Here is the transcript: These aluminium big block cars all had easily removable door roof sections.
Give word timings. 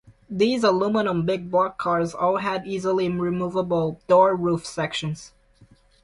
These 0.31 0.63
aluminium 0.63 1.27
big 1.27 1.51
block 1.51 1.77
cars 1.77 2.15
all 2.15 2.37
had 2.37 2.65
easily 2.65 3.07
removable 3.07 4.01
door 4.07 4.35
roof 4.35 4.65
sections. 4.65 5.31